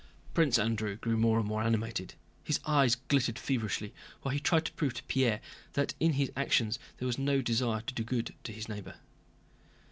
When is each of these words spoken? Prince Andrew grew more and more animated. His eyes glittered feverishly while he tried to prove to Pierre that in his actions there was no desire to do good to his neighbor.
Prince 0.33 0.57
Andrew 0.57 0.95
grew 0.95 1.15
more 1.15 1.37
and 1.37 1.47
more 1.47 1.61
animated. 1.61 2.15
His 2.43 2.59
eyes 2.65 2.95
glittered 2.95 3.37
feverishly 3.37 3.93
while 4.23 4.33
he 4.33 4.39
tried 4.39 4.65
to 4.65 4.71
prove 4.71 4.95
to 4.95 5.03
Pierre 5.03 5.41
that 5.73 5.93
in 5.99 6.13
his 6.13 6.31
actions 6.35 6.79
there 6.97 7.05
was 7.05 7.19
no 7.19 7.39
desire 7.39 7.81
to 7.81 7.93
do 7.93 8.03
good 8.03 8.33
to 8.45 8.51
his 8.51 8.67
neighbor. 8.67 8.95